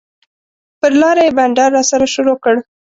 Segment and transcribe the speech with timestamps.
[0.79, 2.55] پر لاره یې بنډار راسره شروع کړ.